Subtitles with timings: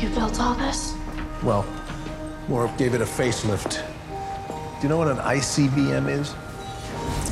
[0.00, 0.94] You built all this?
[1.42, 1.66] Well,
[2.48, 3.84] more gave it a facelift.
[4.48, 6.34] Do you know what an ICBM is?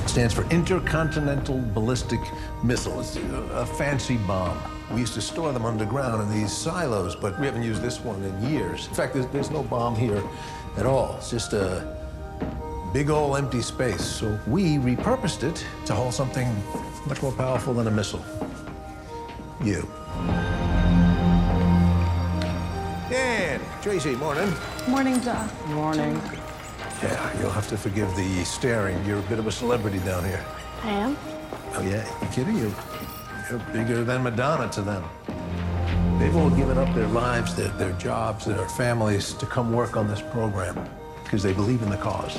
[0.02, 2.20] It stands for Intercontinental Ballistic
[2.62, 3.00] Missile.
[3.00, 4.60] It's a fancy bomb.
[4.92, 8.22] We used to store them underground in these silos, but we haven't used this one
[8.22, 8.86] in years.
[8.88, 10.22] In fact, there's, there's no bomb here
[10.76, 11.16] at all.
[11.16, 11.96] It's just a
[12.92, 14.04] big old empty space.
[14.04, 16.54] So we repurposed it to hold something
[17.06, 18.22] much more powerful than a missile.
[19.64, 19.88] You.
[23.88, 24.52] Tracy, morning.
[24.86, 25.50] Morning, Doc.
[25.68, 26.20] Morning.
[27.02, 29.02] Yeah, you'll have to forgive the staring.
[29.06, 30.44] You're a bit of a celebrity down here.
[30.82, 31.16] I am?
[31.72, 32.58] Oh, yeah, you kidding?
[32.58, 32.74] You,
[33.48, 35.02] you're bigger than Madonna to them.
[36.18, 40.06] They've all given up their lives, their, their jobs, their families to come work on
[40.06, 40.86] this program
[41.24, 42.38] because they believe in the cause.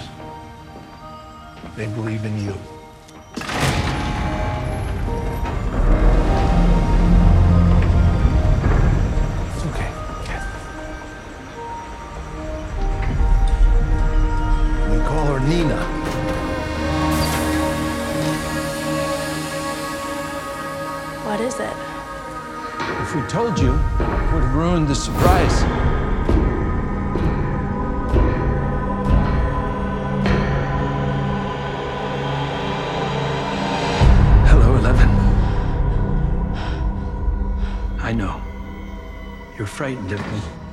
[1.76, 2.54] They believe in you.
[15.50, 15.82] Nina.
[21.26, 21.74] What is it?
[23.02, 25.64] If we told you, it would have ruined the surprise.
[34.52, 35.10] Hello, Eleven.
[38.00, 38.40] I know.
[39.58, 40.69] You're frightened of me.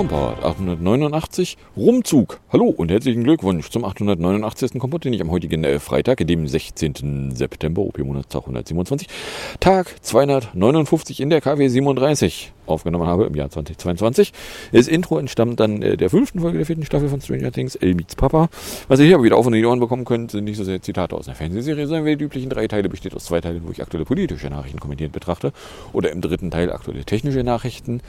[0.00, 2.40] Kompott 889 Rumzug.
[2.50, 4.78] Hallo und herzlichen Glückwunsch zum 889.
[4.78, 7.34] Kompott, den ich am heutigen äh, Freitag, dem 16.
[7.34, 9.08] September, OP-Monatstag 127,
[9.60, 14.32] Tag 259 in der KW 37 aufgenommen habe im Jahr 2022.
[14.72, 17.94] Das Intro entstammt dann äh, der fünften Folge der vierten Staffel von Stranger Things, El
[17.94, 18.48] meets Papa.
[18.88, 20.64] Was ihr hier aber wieder auf und in die Ohren bekommen könnt, sind nicht so
[20.64, 23.62] sehr Zitate aus einer Fernsehserie, sondern wie die üblichen drei Teile besteht aus zwei Teilen,
[23.66, 25.52] wo ich aktuelle politische Nachrichten kommentiert betrachte
[25.92, 28.00] oder im dritten Teil aktuelle technische Nachrichten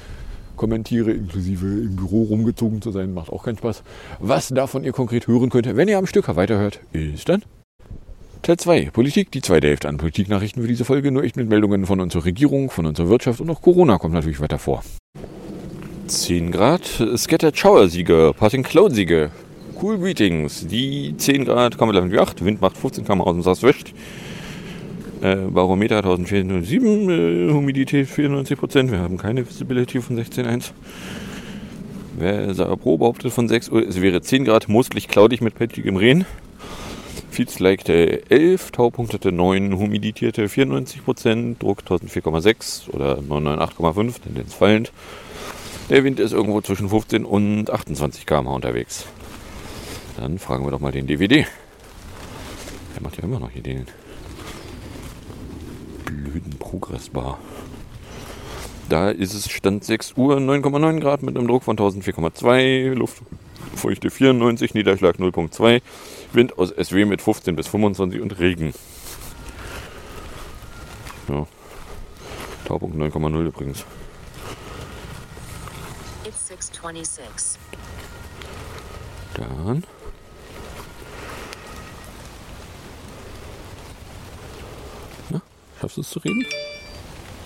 [0.61, 3.81] kommentiere, inklusive im Büro rumgezogen zu sein, macht auch keinen Spaß.
[4.19, 7.41] Was davon ihr konkret hören könnt, wenn ihr am Stück weiterhört, ist dann
[8.43, 11.87] Teil 2, Politik, die zweite Hälfte an Politiknachrichten für diese Folge, nur echt mit Meldungen
[11.87, 14.83] von unserer Regierung, von unserer Wirtschaft und auch Corona kommt natürlich weiter vor.
[16.05, 16.85] 10 Grad,
[17.15, 19.31] Scattered Shower Siege, Passing Cloud Siege,
[19.81, 23.93] Cool Greetings, die 10 Grad, Kammerlevel wie 8, Wind macht 15 km aus dem Sasswest,
[25.21, 30.71] äh, Barometer 1407, äh, Humidität 94%, wir haben keine Visibility von 16,1.
[32.17, 35.95] Wer Sarah Pro behauptet von 6 Uhr, es wäre 10 Grad, mostlich cloudig mit patchigem
[35.95, 36.25] Regen.
[37.31, 44.91] Feeds likte 11, Taupunktete 9, humidierte 94%, Druck 1004,6 oder 998,5, Tendenz fallend.
[45.89, 49.05] Der Wind ist irgendwo zwischen 15 und 28 km/h unterwegs.
[50.17, 51.45] Dann fragen wir doch mal den DVD.
[52.95, 53.85] Der macht ja immer noch den
[56.11, 57.39] blöden Progressbar.
[58.89, 64.73] Da ist es Stand 6 Uhr, 9,9 Grad mit einem Druck von 1004,2, Luftfeuchte 94,
[64.73, 65.81] Niederschlag 0,2,
[66.33, 68.73] Wind aus SW mit 15 bis 25 und Regen.
[71.29, 71.47] Ja.
[72.65, 73.85] Taupunkt 9,0 übrigens.
[76.25, 77.59] It's 626.
[79.35, 79.83] Dann.
[85.81, 86.45] Schaffst du es zu reden?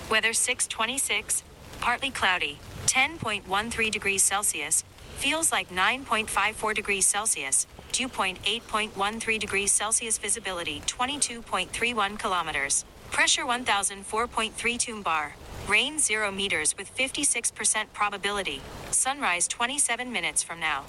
[0.09, 1.43] Weather 626,
[1.79, 2.57] partly cloudy,
[2.87, 4.83] 10.13 degrees Celsius,
[5.17, 15.03] feels like 9.54 degrees Celsius, dew point 8.13 degrees Celsius, visibility 22.31 kilometers, pressure 1004.32
[15.03, 15.35] bar,
[15.67, 18.61] rain 0 meters with 56% probability,
[18.91, 20.83] sunrise 27 minutes from now.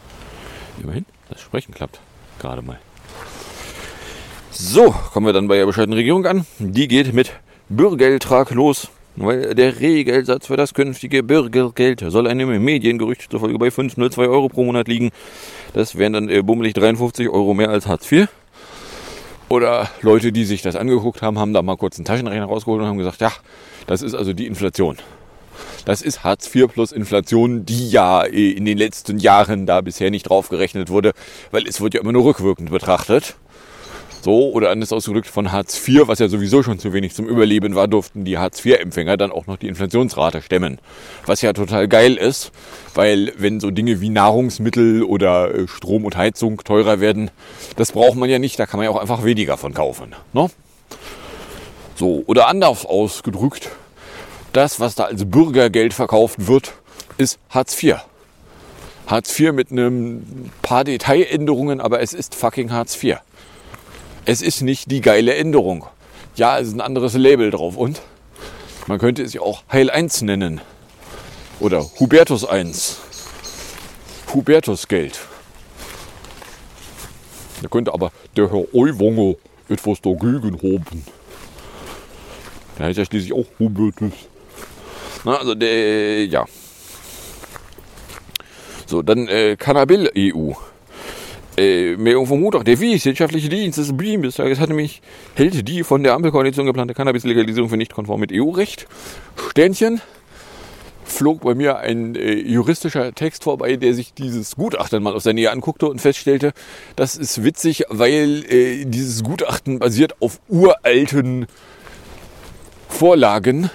[0.82, 2.00] Immerhin, das Sprechen klappt.
[2.38, 2.78] Gerade mal.
[4.58, 6.47] So, kommen wir dann bei der bescheidenen Regierung an.
[6.58, 7.31] Die geht mit
[7.69, 8.88] Bürgertrag los.
[9.14, 14.64] Weil der Regelsatz für das künftige Bürgergeld soll einem Mediengerücht zufolge bei 502 Euro pro
[14.64, 15.11] Monat liegen.
[15.75, 18.29] Das wären dann äh, bummelig 53 Euro mehr als Hartz IV.
[19.50, 22.88] Oder Leute, die sich das angeguckt haben, haben da mal kurz einen Taschenrechner rausgeholt und
[22.88, 23.32] haben gesagt, ja,
[23.87, 24.97] das ist also die Inflation.
[25.85, 30.11] Das ist Hartz IV plus Inflation, die ja äh, in den letzten Jahren da bisher
[30.11, 31.12] nicht draufgerechnet wurde,
[31.50, 33.37] weil es wird ja immer nur rückwirkend betrachtet.
[34.26, 37.76] So, oder anders ausgedrückt von Hartz IV, was ja sowieso schon zu wenig zum Überleben
[37.76, 40.81] war, durften die Hartz IV-Empfänger dann auch noch die Inflationsrate stemmen.
[41.26, 42.50] Was ja total geil ist,
[42.96, 47.31] weil wenn so Dinge wie Nahrungsmittel oder äh, Strom und Heizung teurer werden,
[47.76, 50.17] das braucht man ja nicht, da kann man ja auch einfach weniger von kaufen.
[50.32, 50.50] Ne?
[51.94, 53.70] So, oder anders ausgedrückt,
[54.52, 56.73] das, was da als Bürgergeld verkauft wird,
[57.17, 57.99] ist Hartz IV.
[59.06, 63.19] Hartz IV mit einem paar Detailänderungen, aber es ist fucking Hartz IV.
[64.28, 65.87] Es ist nicht die geile Änderung.
[66.34, 68.02] Ja, es ist ein anderes Label drauf und
[68.88, 70.61] man könnte es ja auch Heil 1 nennen.
[71.61, 72.99] Oder Hubertus 1.
[74.34, 75.20] Hubertus Geld.
[77.62, 79.37] Da könnte aber der Herr Euwonger
[79.69, 81.05] etwas dagegen haben.
[82.78, 84.12] Der heißt ja schließlich auch Hubertus.
[85.23, 86.44] Na, also der, ja.
[88.87, 90.52] So, dann äh, Cannabil EU.
[91.56, 92.64] Äh, Meldung vom Montag.
[92.67, 95.00] Der wissenschaftliche Dienst des Bundestages hat nämlich,
[95.35, 98.87] hält die von der Ampelkoalition geplante Cannabis-Legalisierung für nicht konform mit EU-Recht.
[99.50, 100.03] Sternchen.
[101.05, 105.32] Flog bei mir ein äh, juristischer Text vorbei, der sich dieses Gutachten mal aus der
[105.32, 106.53] Nähe anguckte und feststellte,
[106.97, 111.47] das ist witzig, weil äh, dieses Gutachten basiert auf uralten
[112.88, 113.70] Vorlagen,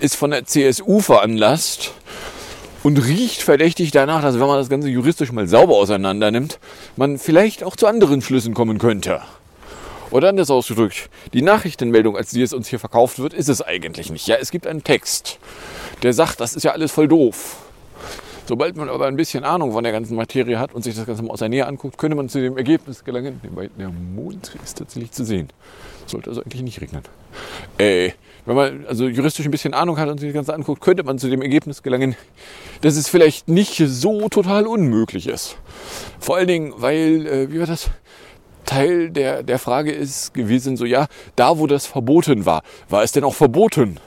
[0.00, 1.94] ist von der CSU veranlasst
[2.86, 6.60] und riecht verdächtig danach, dass wenn man das Ganze juristisch mal sauber auseinander nimmt,
[6.94, 9.22] man vielleicht auch zu anderen Schlüssen kommen könnte.
[10.12, 14.12] Oder anders ausgedrückt, die Nachrichtenmeldung, als die es uns hier verkauft wird, ist es eigentlich
[14.12, 14.28] nicht.
[14.28, 15.40] Ja, es gibt einen Text,
[16.04, 17.56] der sagt, das ist ja alles voll doof.
[18.46, 21.24] Sobald man aber ein bisschen Ahnung von der ganzen Materie hat und sich das Ganze
[21.24, 23.40] mal aus der Nähe anguckt, könnte man zu dem Ergebnis gelangen.
[23.80, 25.48] Der Mond ist tatsächlich zu sehen.
[26.06, 27.02] Sollte also eigentlich nicht regnen.
[27.78, 28.12] Äh,
[28.46, 31.18] wenn man also juristisch ein bisschen Ahnung hat und sich das Ganze anguckt, könnte man
[31.18, 32.16] zu dem Ergebnis gelangen,
[32.80, 35.56] dass es vielleicht nicht so total unmöglich ist.
[36.20, 37.90] Vor allen Dingen, weil, äh, wie war das?
[38.64, 41.06] Teil der, der Frage ist gewesen, so ja,
[41.36, 43.98] da wo das verboten war, war es denn auch verboten?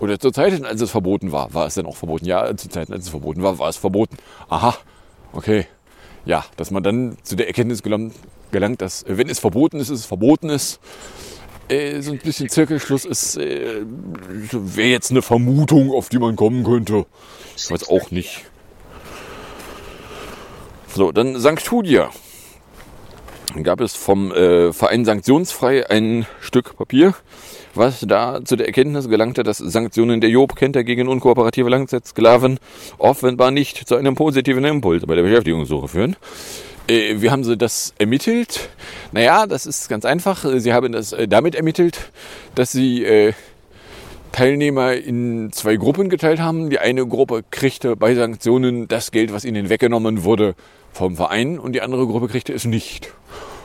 [0.00, 2.26] Oder zur Zeit, als es verboten war, war es denn auch verboten?
[2.26, 4.16] Ja, zur Zeit, als es verboten war, war es verboten.
[4.48, 4.74] Aha,
[5.32, 5.66] okay.
[6.26, 10.50] Ja, dass man dann zu der Erkenntnis gelangt, dass wenn es verboten ist, es verboten
[10.50, 10.80] ist,
[11.68, 16.64] äh, so ein bisschen Zirkelschluss ist, äh, wäre jetzt eine Vermutung, auf die man kommen
[16.64, 17.06] könnte.
[17.56, 18.44] Ich weiß auch nicht.
[20.94, 21.60] So, dann St.
[21.70, 22.10] Julia.
[23.54, 27.14] Dann gab es vom äh, Verein Sanktionsfrei ein Stück Papier,
[27.74, 32.58] was da zu der Erkenntnis gelangte, dass Sanktionen der Job kennt gegen unkooperative Langzeitsklaven
[32.98, 36.16] offenbar nicht zu einem positiven Impuls bei der Beschäftigungssuche führen.
[36.88, 38.68] Äh, wie haben Sie das ermittelt?
[39.12, 40.44] Naja, das ist ganz einfach.
[40.56, 42.12] Sie haben das äh, damit ermittelt,
[42.54, 43.32] dass Sie äh,
[44.30, 46.70] Teilnehmer in zwei Gruppen geteilt haben.
[46.70, 50.54] Die eine Gruppe kriegte bei Sanktionen das Geld, was ihnen weggenommen wurde,
[50.92, 53.12] vom Verein und die andere Gruppe kriegte es nicht.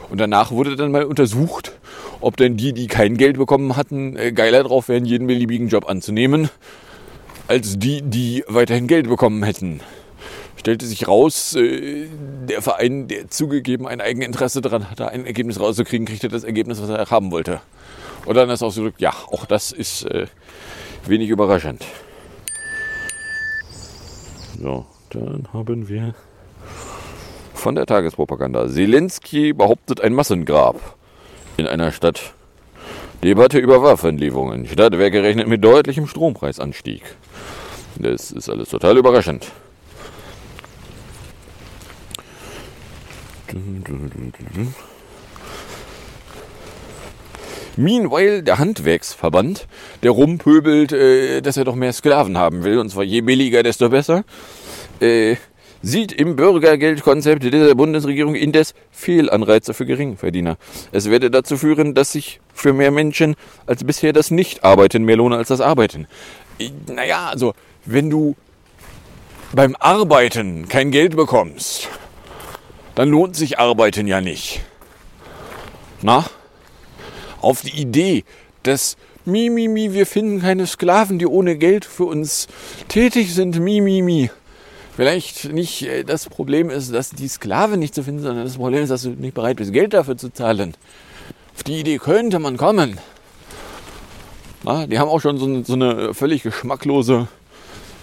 [0.09, 1.74] Und danach wurde dann mal untersucht,
[2.21, 6.50] ob denn die, die kein Geld bekommen hatten, geiler drauf wären, jeden beliebigen Job anzunehmen,
[7.47, 9.79] als die, die weiterhin Geld bekommen hätten
[10.62, 12.08] stellte sich raus, äh,
[12.48, 16.90] der Verein, der zugegeben ein Eigeninteresse daran hatte, ein Ergebnis rauszukriegen, kriegte das Ergebnis, was
[16.90, 17.62] er haben wollte.
[18.25, 20.28] Und dann ist ausgedrückt, ja, auch das ist äh,
[21.08, 21.84] wenig überraschend.
[24.62, 26.13] So, dann haben wir
[27.56, 28.68] von der Tagespropaganda.
[28.69, 30.80] Zelensky behauptet ein Massengrab
[31.58, 32.36] in einer Stadt.
[33.24, 34.68] Debatte über Waffenlieferungen.
[34.68, 37.02] Stadtwerke rechnet mit deutlichem Strompreisanstieg.
[37.98, 39.51] Das ist alles total überraschend.
[47.77, 49.67] Meanwhile, der Handwerksverband,
[50.03, 53.89] der rumpöbelt, äh, dass er doch mehr Sklaven haben will, und zwar je billiger, desto
[53.89, 54.24] besser,
[55.00, 55.36] äh,
[55.81, 60.58] sieht im Bürgergeldkonzept dieser Bundesregierung indes Fehlanreize für Geringverdiener.
[60.91, 65.38] Es werde dazu führen, dass sich für mehr Menschen als bisher das Nicht-Arbeiten mehr lohne
[65.38, 66.08] als das Arbeiten.
[66.88, 67.53] Naja, also,
[67.86, 68.36] wenn du
[69.53, 71.89] beim Arbeiten kein Geld bekommst,
[72.95, 74.62] dann lohnt sich Arbeiten ja nicht.
[76.01, 76.25] Na?
[77.41, 78.24] Auf die Idee,
[78.63, 82.48] dass mi, mi, mi, wir finden keine Sklaven, die ohne Geld für uns
[82.88, 84.29] tätig sind, mi, mi, mi.
[84.95, 88.83] Vielleicht nicht äh, das Problem ist, dass die Sklaven nicht zu finden, sondern das Problem
[88.83, 90.75] ist, dass du nicht bereit bist, Geld dafür zu zahlen.
[91.55, 93.00] Auf die Idee könnte man kommen.
[94.63, 97.27] Na, die haben auch schon so so eine völlig geschmacklose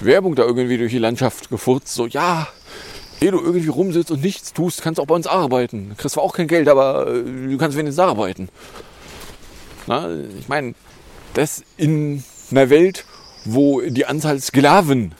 [0.00, 1.94] Werbung da irgendwie durch die Landschaft gefurzt.
[1.94, 2.48] So, ja,
[3.20, 5.90] ehe du irgendwie rumsitzt und nichts tust, kannst du auch bei uns arbeiten.
[5.90, 8.48] Du kriegst zwar auch kein Geld, aber äh, du kannst wenigstens arbeiten.
[9.86, 10.08] Na,
[10.38, 10.74] ich meine,
[11.34, 13.04] das in einer Welt,
[13.44, 15.14] wo die Anzahl Sklaven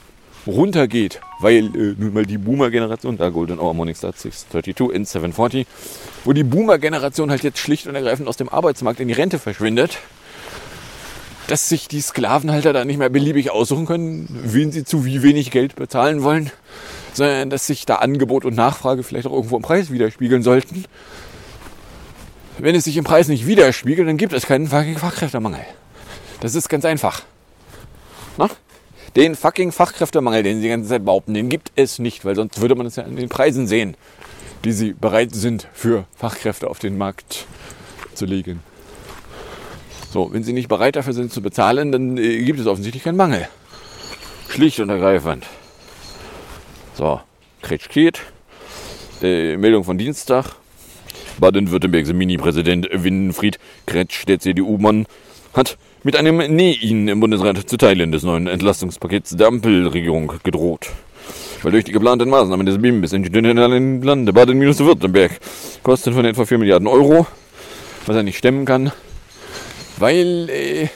[0.47, 5.67] runtergeht, weil äh, nun mal die Boomer-Generation, da Golden Hour Morningstar 632 in 740,
[6.25, 9.99] wo die Boomer-Generation halt jetzt schlicht und ergreifend aus dem Arbeitsmarkt in die Rente verschwindet,
[11.47, 15.51] dass sich die Sklavenhalter da nicht mehr beliebig aussuchen können, wen sie zu wie wenig
[15.51, 16.51] Geld bezahlen wollen,
[17.19, 20.85] sondern dass sich da Angebot und Nachfrage vielleicht auch irgendwo im Preis widerspiegeln sollten.
[22.59, 25.65] Wenn es sich im Preis nicht widerspiegelt, dann gibt es keinen Fachkräftemangel.
[26.41, 27.23] Das ist ganz einfach.
[28.37, 28.49] Na?
[29.17, 32.61] Den fucking Fachkräftemangel, den sie die ganze Zeit behaupten, den gibt es nicht, weil sonst
[32.61, 33.97] würde man es ja an den Preisen sehen,
[34.65, 37.47] die sie bereit sind für Fachkräfte auf den Markt
[38.15, 38.61] zu legen.
[40.11, 43.17] So, wenn sie nicht bereit dafür sind zu bezahlen, dann äh, gibt es offensichtlich keinen
[43.17, 43.49] Mangel.
[44.49, 45.45] Schlicht und ergreifend.
[46.99, 47.21] So,
[47.63, 48.19] Kretsch geht.
[49.23, 50.57] Äh, Meldung von Dienstag.
[51.39, 55.07] Baden-Württembergs Mini-Präsident Winfried Kretsch, der CDU-Mann,
[55.55, 60.89] hat mit einem Nee ihnen im Bundesrat zu Teilen des neuen Entlastungspakets der Ampelregierung gedroht.
[61.63, 65.39] Weil durch die geplanten Maßnahmen des BIM bis in die Lande Baden-Württemberg
[65.85, 67.29] Kosten von etwa 4 Milliarden Euro,
[68.07, 68.91] was er nicht stemmen kann,
[69.99, 70.89] weil, äh,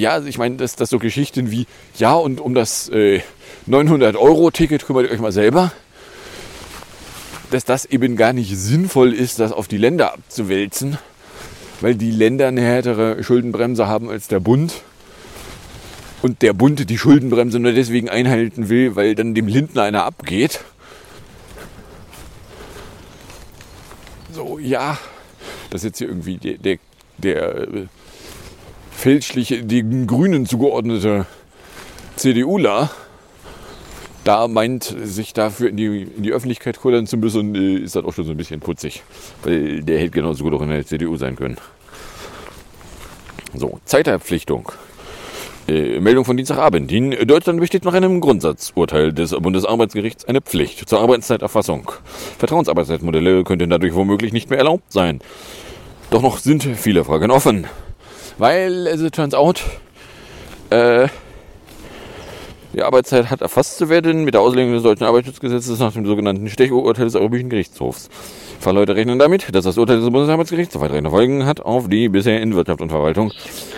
[0.00, 1.66] ja, also ich meine, dass das so Geschichten wie,
[1.96, 3.20] ja, und um das äh,
[3.68, 5.72] 900-Euro-Ticket kümmert ihr euch mal selber,
[7.50, 10.98] dass das eben gar nicht sinnvoll ist, das auf die Länder abzuwälzen,
[11.80, 14.82] weil die Länder eine härtere Schuldenbremse haben als der Bund.
[16.22, 20.60] Und der Bund die Schuldenbremse nur deswegen einhalten will, weil dann dem Lindner einer abgeht.
[24.32, 24.98] So, ja,
[25.70, 26.78] das ist jetzt hier irgendwie der, der,
[27.18, 27.88] der
[29.00, 31.26] fälschliche, den Grünen zugeordnete
[32.16, 32.90] CDUler
[34.24, 38.04] da meint, sich dafür in die, in die Öffentlichkeit kullern zu müssen, äh, ist das
[38.04, 39.02] auch schon so ein bisschen putzig.
[39.42, 41.56] Weil der hätte genauso gut auch in der CDU sein können.
[43.54, 44.70] So, Zeiterpflichtung.
[45.66, 46.92] Äh, Meldung von Dienstagabend.
[46.92, 51.90] In Deutschland besteht nach einem Grundsatzurteil des Bundesarbeitsgerichts eine Pflicht zur Arbeitszeiterfassung.
[52.38, 55.20] Vertrauensarbeitszeitmodelle könnten dadurch womöglich nicht mehr erlaubt sein.
[56.10, 57.66] Doch noch sind viele Fragen offen.
[58.40, 59.62] Weil, as it turns out,
[60.70, 61.08] äh,
[62.72, 66.48] die Arbeitszeit hat erfasst zu werden mit der Auslegung des deutschen Arbeitsschutzgesetzes nach dem sogenannten
[66.48, 68.08] Stechuhrteil des Europäischen Gerichtshofs.
[68.58, 72.54] Fachleute rechnen damit, dass das Urteil des Bundesarbeitsgerichts weiterhin Folgen hat auf die bisher in
[72.54, 73.30] Wirtschaft und Verwaltung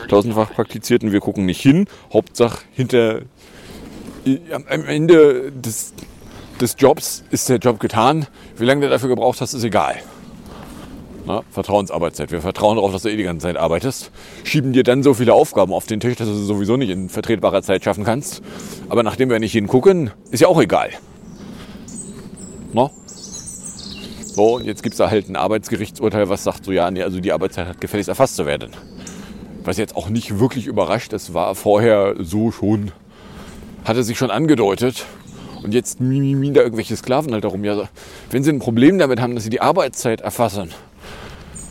[0.08, 1.10] tausendfach praktizierten.
[1.10, 1.88] Wir gucken nicht hin.
[2.12, 3.22] Hauptsache hinter
[4.54, 5.92] am Ende des,
[6.60, 8.28] des Jobs ist der Job getan.
[8.58, 9.96] Wie lange du dafür gebraucht hast, ist egal.
[11.32, 12.30] Na, Vertrauensarbeitszeit.
[12.30, 14.10] Wir vertrauen darauf, dass du eh die ganze Zeit arbeitest.
[14.44, 17.08] Schieben dir dann so viele Aufgaben auf den Tisch, dass du sie sowieso nicht in
[17.08, 18.42] vertretbarer Zeit schaffen kannst.
[18.90, 20.90] Aber nachdem wir nicht hingucken, ist ja auch egal.
[22.74, 22.90] Na?
[24.26, 27.18] So, und jetzt gibt es da halt ein Arbeitsgerichtsurteil, was sagt so, ja, nee, also
[27.18, 28.72] die Arbeitszeit hat gefälligst erfasst zu werden.
[29.64, 32.92] Was jetzt auch nicht wirklich überrascht, das war vorher so schon,
[33.84, 35.06] hatte sich schon angedeutet.
[35.62, 37.64] Und jetzt mimimi da irgendwelche Sklaven halt darum.
[37.64, 37.88] Ja,
[38.30, 40.70] wenn sie ein Problem damit haben, dass sie die Arbeitszeit erfassen,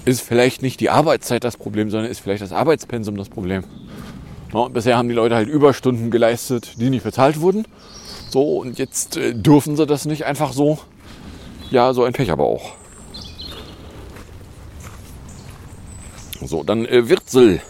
[0.05, 3.63] ist vielleicht nicht die Arbeitszeit das Problem, sondern ist vielleicht das Arbeitspensum das Problem.
[4.53, 7.65] Ja, bisher haben die Leute halt Überstunden geleistet, die nicht bezahlt wurden.
[8.29, 10.79] So, und jetzt äh, dürfen sie das nicht einfach so.
[11.69, 12.73] Ja, so ein Pech aber auch.
[16.41, 17.61] So, dann äh, Wirzel.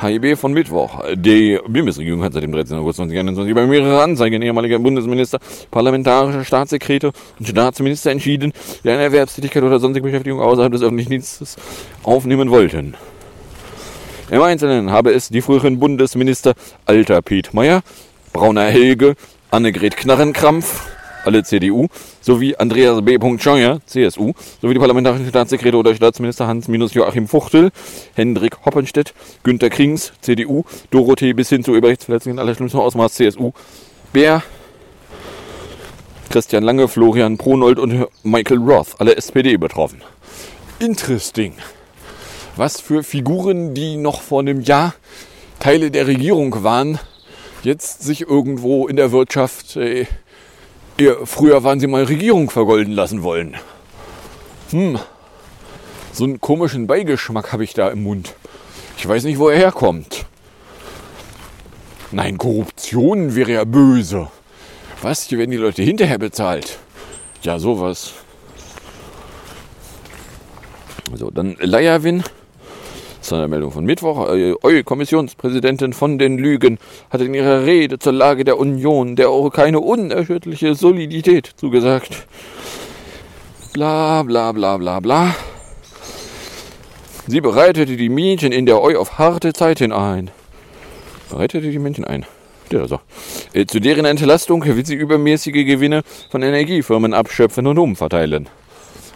[0.00, 1.02] HIB von Mittwoch.
[1.14, 2.78] Die Bundesregierung hat seit dem 13.
[2.78, 5.38] August 2021 bei mehreren Anzeigen ehemaliger Bundesminister,
[5.70, 8.52] parlamentarische Staatssekretäre und Staatsminister entschieden,
[8.82, 11.56] die eine Erwerbstätigkeit oder sonstige Beschäftigung außerhalb des öffentlichen Dienstes
[12.02, 12.94] aufnehmen wollten.
[14.30, 16.54] Im Einzelnen habe es die früheren Bundesminister
[16.86, 17.82] Alter Piet Meyer,
[18.32, 19.16] Brauner Helge,
[19.50, 20.86] Annegret Knarrenkrampf,
[21.24, 21.88] alle CDU,
[22.20, 23.18] sowie Andreas B.
[23.38, 27.70] Scheuer, CSU, sowie die parlamentarischen Staatssekretäre oder Staatsminister Hans-Joachim Fuchtel,
[28.14, 33.52] Hendrik Hoppenstedt, Günter Krings, CDU, Dorothee bis hin zu Überrechtsverletzungen aller schlimmsten Ausmaß, CSU,
[34.12, 34.42] Bär,
[36.30, 40.02] Christian Lange, Florian Pronold und Michael Roth, alle SPD betroffen.
[40.78, 41.54] Interesting.
[42.56, 44.94] Was für Figuren, die noch vor einem Jahr
[45.58, 46.98] Teile der Regierung waren,
[47.62, 50.06] jetzt sich irgendwo in der Wirtschaft äh,
[51.00, 53.56] ja, früher waren sie mal Regierung vergolden lassen wollen.
[54.70, 54.98] Hm.
[56.12, 58.34] So einen komischen Beigeschmack habe ich da im Mund.
[58.98, 60.26] Ich weiß nicht, wo er herkommt.
[62.12, 64.28] Nein, Korruption wäre ja böse.
[65.02, 65.24] Was?
[65.24, 66.78] Hier werden die Leute hinterher bezahlt.
[67.42, 68.12] Ja, sowas.
[71.14, 72.22] So, dann Leierwin.
[73.20, 74.30] Das ist eine Meldung von Mittwoch.
[74.30, 76.78] Äh, Eu Kommissionspräsidentin von den Lügen
[77.10, 82.26] hat in ihrer Rede zur Lage der Union der keine unerschütterliche Solidität zugesagt.
[83.74, 85.34] Bla bla bla bla bla.
[87.26, 90.30] Sie bereitete die Mädchen in der Eu auf harte Zeiten ein.
[91.28, 92.24] Bereitete die Mädchen ein.
[92.72, 92.86] Ja.
[93.52, 98.48] Äh, zu deren Entlastung will sie übermäßige Gewinne von Energiefirmen abschöpfen und umverteilen.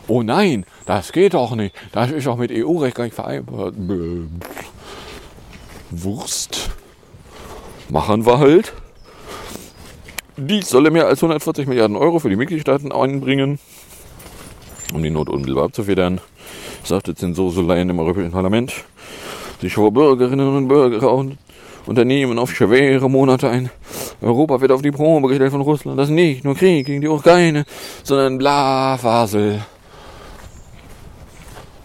[0.07, 1.75] Oh nein, das geht doch nicht.
[1.93, 3.75] Das ist auch mit EU-Recht gar nicht vereinbart.
[5.91, 6.71] Wurst.
[7.89, 8.73] Machen wir halt.
[10.37, 13.61] Dies solle mehr als 140 Milliarden Euro für die Mitgliedstaaten einbringen,
[14.93, 16.21] um die Not unmittelbar abzufedern,
[16.83, 18.73] sagte Zensursolein im Europäischen Parlament.
[19.61, 21.39] Sich vor Bürgerinnen und Bürger und
[21.87, 23.71] Unternehmen auf schwere Monate ein.
[24.21, 25.99] Europa wird auf die Probe gestellt von Russland.
[25.99, 27.65] Das nicht nur Krieg gegen die Ukraine,
[28.03, 29.61] sondern bla Fasel.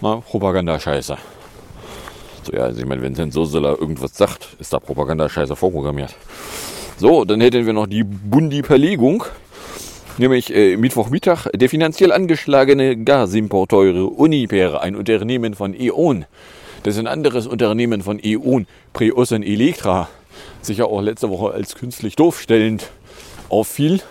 [0.01, 1.17] Na, Propaganda-Scheiße.
[2.43, 6.15] So, ja, also ich meine, wenn Zensursola irgendwas sagt, ist da Propaganda-Scheiße vorprogrammiert.
[6.97, 9.25] So, dann hätten wir noch die Bundi-Verlegung.
[10.17, 16.25] Nämlich äh, Mittwochmittag der finanziell angeschlagene Gasimporteure Uniper, ein Unternehmen von E.ON.
[16.83, 20.09] Das ist ein anderes Unternehmen von E.ON, Preossen Electra,
[20.61, 22.89] sich ja auch letzte Woche als künstlich doofstellend
[23.49, 24.01] auffiel,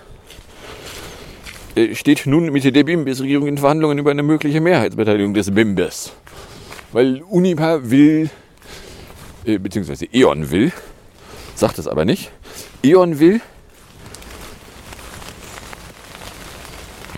[1.94, 6.12] steht nun mit der BIMBIS-Regierung in Verhandlungen über eine mögliche Mehrheitsbeteiligung des BIMBIS.
[6.92, 8.30] Weil Unipa will,
[9.44, 10.72] äh, beziehungsweise E.ON will,
[11.54, 12.30] sagt es aber nicht,
[12.82, 13.40] E.ON will,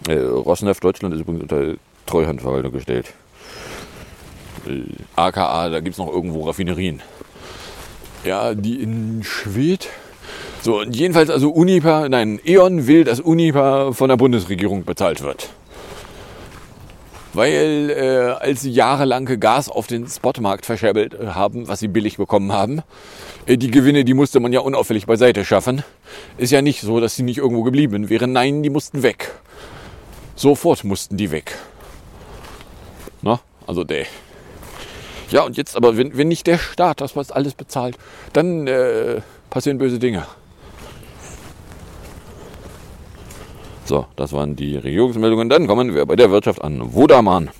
[0.09, 1.75] äh, Rosneft Deutschland ist übrigens unter
[2.07, 3.13] Treuhandverwaltung gestellt.
[4.67, 4.83] Äh,
[5.17, 7.01] AKA, da gibt es noch irgendwo Raffinerien.
[8.25, 9.89] Ja, die in Schwedt.
[10.63, 15.49] So, und jedenfalls also Unipa, nein, E.ON will, dass Unipa von der Bundesregierung bezahlt wird.
[17.33, 22.53] Weil äh, als sie jahrelang Gas auf den Spotmarkt verscherbelt haben, was sie billig bekommen
[22.53, 22.83] haben,
[23.47, 25.83] äh, die Gewinne, die musste man ja unauffällig beiseite schaffen.
[26.39, 28.33] Ist ja nicht so, dass sie nicht irgendwo geblieben wären.
[28.33, 29.31] Nein, die mussten weg.
[30.35, 31.57] Sofort mussten die weg.
[33.23, 34.07] Na, also der.
[35.31, 37.97] Ja, und jetzt aber, wenn, wenn nicht der Staat das was alles bezahlt,
[38.33, 40.27] dann äh, passieren böse Dinge.
[43.91, 45.49] So, das waren die Regierungsmeldungen.
[45.49, 46.95] Dann kommen wir bei der Wirtschaft an.
[46.95, 47.51] Wodaman.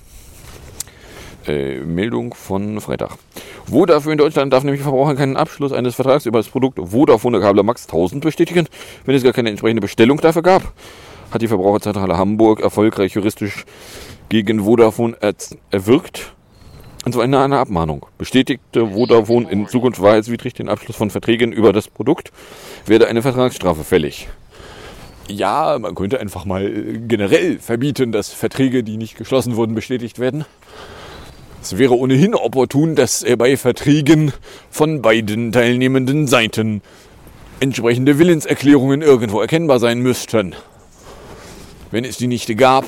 [1.45, 3.17] Äh, Meldung von Freitag.
[3.65, 7.63] Vodafone in Deutschland darf nämlich Verbraucher keinen Abschluss eines Vertrags über das Produkt Vodafone Kabel
[7.63, 8.69] Max 1000 bestätigen,
[9.03, 10.71] wenn es gar keine entsprechende Bestellung dafür gab.
[11.31, 13.65] Hat die Verbraucherzentrale Hamburg erfolgreich juristisch
[14.29, 15.17] gegen Vodafone
[15.69, 16.33] erwirkt.
[17.03, 18.05] Und zwar in einer Abmahnung.
[18.17, 22.31] Bestätigte Vodafone in Zukunft wahrheitswidrig den Abschluss von Verträgen über das Produkt,
[22.85, 24.29] werde eine Vertragsstrafe fällig.
[25.27, 26.69] Ja, man könnte einfach mal
[27.07, 30.45] generell verbieten, dass Verträge, die nicht geschlossen wurden, bestätigt werden.
[31.61, 34.33] Es wäre ohnehin opportun, dass bei Verträgen
[34.71, 36.81] von beiden teilnehmenden Seiten
[37.59, 40.55] entsprechende Willenserklärungen irgendwo erkennbar sein müssten.
[41.91, 42.85] Wenn es die nicht gab,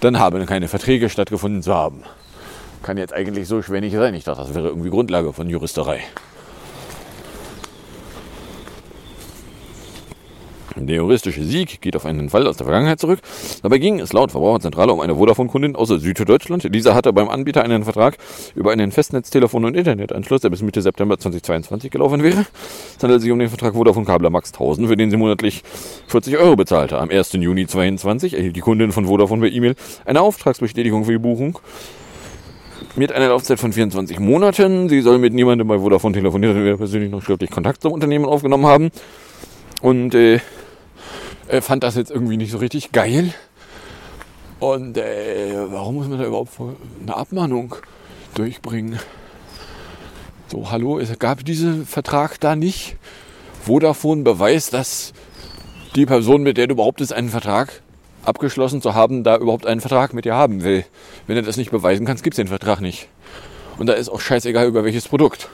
[0.00, 2.02] dann haben keine Verträge stattgefunden zu haben.
[2.82, 4.14] Kann jetzt eigentlich so schwer nicht sein.
[4.14, 6.00] Ich dachte, das wäre irgendwie Grundlage von Juristerei.
[10.86, 13.20] Der juristische Sieg geht auf einen Fall aus der Vergangenheit zurück.
[13.62, 16.72] Dabei ging es laut Verbraucherzentrale um eine Vodafone-Kundin aus Süddeutschland.
[16.74, 18.16] Dieser hatte beim Anbieter einen Vertrag
[18.54, 22.46] über einen Festnetztelefon- und Internetanschluss, der bis Mitte September 2022 gelaufen wäre.
[22.96, 25.62] Es handelt sich um den Vertrag Vodafone Kabler Max 1000, für den sie monatlich
[26.08, 26.98] 40 Euro bezahlte.
[26.98, 27.32] Am 1.
[27.32, 31.58] Juni 2022 erhielt die Kundin von Vodafone per E-Mail eine Auftragsbestätigung für die Buchung
[32.96, 34.88] mit einer Laufzeit von 24 Monaten.
[34.88, 38.66] Sie soll mit niemandem bei Vodafone telefoniert und persönlich noch schriftlich Kontakt zum Unternehmen aufgenommen
[38.66, 38.90] haben.
[39.80, 40.40] Und äh,
[41.48, 43.32] er fand das jetzt irgendwie nicht so richtig geil.
[44.60, 46.52] Und äh, warum muss man da überhaupt
[47.00, 47.74] eine Abmahnung
[48.34, 48.98] durchbringen?
[50.48, 52.96] So, hallo, es gab diesen Vertrag da nicht.
[53.62, 55.12] Vodafone beweist, dass
[55.94, 57.82] die Person, mit der du behauptest, einen Vertrag
[58.24, 60.84] abgeschlossen zu haben, da überhaupt einen Vertrag mit dir haben will.
[61.26, 63.08] Wenn du das nicht beweisen kannst, gibt es den Vertrag nicht.
[63.78, 65.48] Und da ist auch scheißegal, über welches Produkt.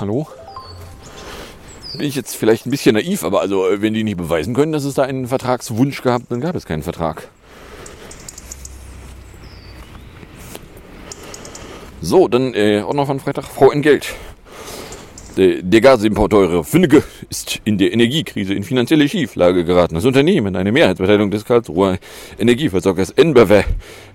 [0.00, 0.26] Hallo?
[1.92, 4.84] Bin ich jetzt vielleicht ein bisschen naiv, aber also, wenn die nicht beweisen können, dass
[4.84, 7.28] es da einen Vertragswunsch gab, dann gab es keinen Vertrag.
[12.00, 13.44] So, dann äh, auch noch von Freitag.
[13.44, 14.14] Frau Entgelt.
[15.36, 19.94] Der, der Gasimporteure Fünnige ist in der Energiekrise in finanzielle Schieflage geraten.
[19.94, 21.98] Das Unternehmen, eine Mehrheitsbeteiligung des Karlsruher
[22.38, 23.62] Energieversorgers NBW,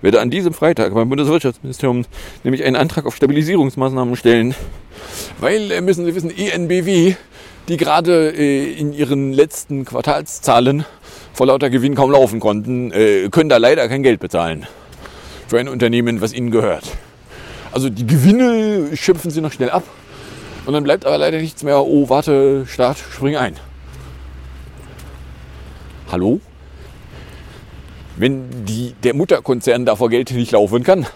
[0.00, 2.04] werde an diesem Freitag beim Bundeswirtschaftsministerium
[2.44, 4.54] nämlich einen Antrag auf Stabilisierungsmaßnahmen stellen.
[5.40, 7.14] Weil, äh, müssen Sie wissen, ENBW,
[7.68, 10.84] die gerade äh, in ihren letzten Quartalszahlen
[11.32, 14.66] vor lauter Gewinn kaum laufen konnten, äh, können da leider kein Geld bezahlen.
[15.46, 16.84] Für ein Unternehmen, was ihnen gehört.
[17.70, 19.84] Also die Gewinne schöpfen sie noch schnell ab.
[20.66, 21.80] Und dann bleibt aber leider nichts mehr.
[21.82, 23.56] Oh, warte, Start, spring ein.
[26.10, 26.40] Hallo?
[28.16, 31.06] Wenn die, der Mutterkonzern da vor Geld nicht laufen kann,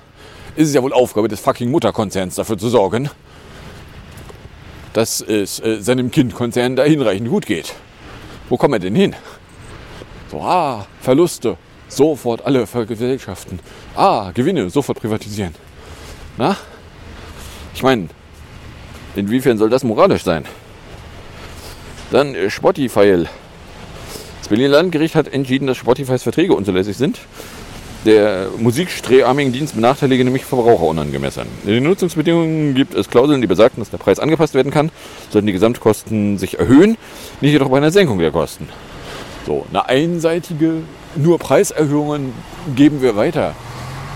[0.54, 3.10] ist es ja wohl Aufgabe des fucking Mutterkonzerns dafür zu sorgen,
[4.92, 7.74] dass es äh, seinem Kindkonzern da hinreichend gut geht.
[8.48, 9.14] Wo kommen wir denn hin?
[10.30, 11.56] So, ah, Verluste,
[11.88, 13.60] sofort alle Gesellschaften.
[13.94, 15.54] Ah, Gewinne, sofort privatisieren.
[16.38, 16.56] Na?
[17.74, 18.08] Ich meine,
[19.16, 20.44] inwiefern soll das moralisch sein?
[22.10, 23.24] Dann äh, Spotify.
[24.38, 27.20] Das Berliner Landgericht hat entschieden, dass Spotifys Verträge unzulässig sind.
[28.04, 31.46] Der Musikstreaming-Dienst benachteilige nämlich Verbraucher unangemessen.
[31.64, 34.90] In den Nutzungsbedingungen gibt es Klauseln, die besagten, dass der Preis angepasst werden kann,
[35.30, 36.96] sollten die Gesamtkosten sich erhöhen,
[37.40, 38.68] nicht jedoch bei einer Senkung der Kosten.
[39.46, 40.82] So, eine einseitige,
[41.14, 42.32] nur Preiserhöhungen
[42.74, 43.54] geben wir weiter.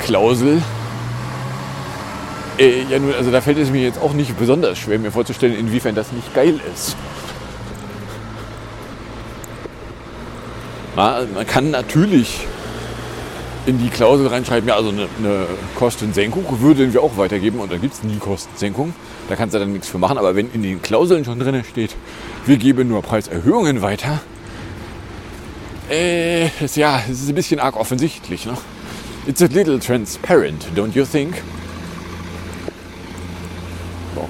[0.00, 0.62] Klausel.
[2.58, 5.56] Äh, ja, nun, also da fällt es mir jetzt auch nicht besonders schwer, mir vorzustellen,
[5.56, 6.96] inwiefern das nicht geil ist.
[10.96, 12.46] Man kann natürlich
[13.66, 17.80] in die Klausel reinschreiben, ja, also eine, eine Kostensenkung würden wir auch weitergeben und dann
[17.80, 18.94] gibt es nie Kostensenkung.
[19.28, 20.18] Da kannst du dann nichts für machen.
[20.18, 21.96] Aber wenn in den Klauseln schon drin steht,
[22.46, 24.20] wir geben nur Preiserhöhungen weiter,
[25.90, 28.46] äh, ist, ja, es ist ein bisschen arg offensichtlich.
[28.46, 28.56] Ne?
[29.26, 31.42] It's a little transparent, don't you think?
[34.14, 34.28] So,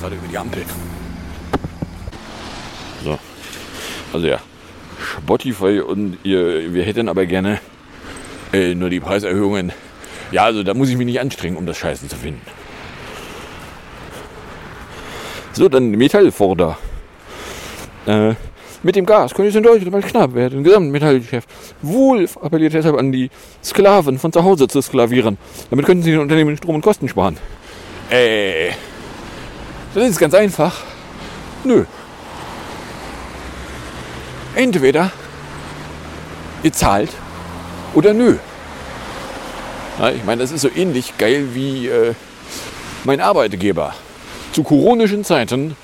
[0.00, 0.64] gerade über die Ampel.
[3.04, 3.18] So,
[4.14, 4.38] also ja,
[5.18, 7.60] Spotify und ihr, wir hätten aber gerne
[8.52, 9.72] äh, nur die Preiserhöhungen.
[10.30, 12.42] Ja, also da muss ich mich nicht anstrengen, um das Scheiße zu finden.
[15.52, 16.78] So, dann Metallforder.
[18.06, 18.34] Äh,
[18.82, 20.62] mit dem Gas könnte es in Deutschland bald knapp werden.
[20.62, 21.44] Gesamtmetallchef
[21.82, 23.30] Wolf appelliert deshalb an die
[23.64, 25.36] Sklaven von zu Hause zu sklavieren.
[25.70, 27.36] Damit könnten sie den Unternehmen Strom und Kosten sparen.
[28.08, 28.70] Äh,
[29.94, 30.84] das ist ganz einfach.
[31.64, 31.84] Nö.
[34.54, 35.10] Entweder
[36.62, 37.10] ihr zahlt
[37.98, 38.36] oder nö.
[39.98, 42.14] Ja, ich meine, das ist so ähnlich geil wie äh,
[43.02, 43.92] mein Arbeitgeber
[44.52, 45.76] zu koronischen Zeiten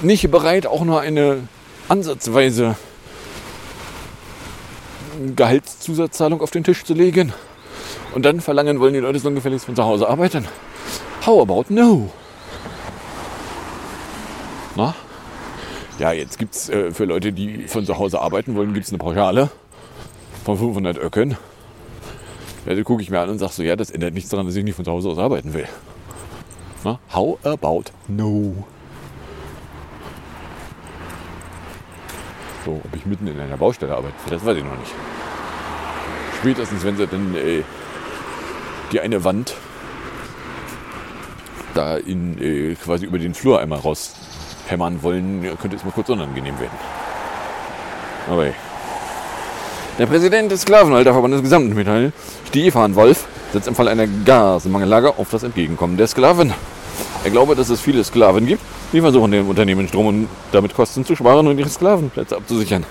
[0.00, 1.46] nicht bereit, auch nur eine
[1.86, 2.76] ansatzweise
[5.36, 7.34] Gehaltszusatzzahlung auf den Tisch zu legen.
[8.14, 10.48] Und dann verlangen wollen die Leute so gefälligst von zu Hause arbeiten.
[11.26, 12.10] How about no?
[14.76, 14.94] Na?
[15.98, 18.92] Ja, jetzt gibt es äh, für Leute, die von zu Hause arbeiten wollen, gibt es
[18.92, 19.50] eine Pauschale
[20.48, 21.36] von 500 Öcken.
[22.64, 24.56] Ja, da gucke ich mir an und sage so, ja, das ändert nichts daran, dass
[24.56, 25.68] ich nicht von zu Hause aus arbeiten will.
[26.84, 26.98] Na?
[27.14, 28.64] How about no?
[32.64, 34.92] So, ob ich mitten in einer Baustelle arbeite, das weiß ich noch nicht.
[36.38, 37.62] Spätestens, wenn sie dann äh,
[38.90, 39.54] die eine Wand
[41.74, 46.58] da in, äh, quasi über den Flur einmal raushämmern wollen, könnte es mal kurz unangenehm
[46.58, 46.78] werden.
[48.30, 48.54] Aber hey.
[49.98, 52.12] Der Präsident des Sklavenhalterverbandes gesamten Metall,
[52.46, 56.52] Stefan Wolf, setzt im Fall einer Gasmangellage auf das Entgegenkommen der Sklaven.
[57.24, 61.04] Er glaube, dass es viele Sklaven gibt, die versuchen, dem Unternehmen Strom und damit Kosten
[61.04, 62.86] zu sparen und ihre Sklavenplätze abzusichern,